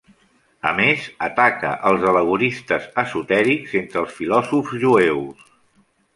A 0.69 0.69
més, 0.77 1.03
ataca 1.25 1.73
els 1.89 2.05
al·legoristes 2.13 2.89
esotèrics 3.03 3.77
entre 3.83 4.03
els 4.07 4.19
filòsofs 4.23 4.77
jueus. 4.87 5.47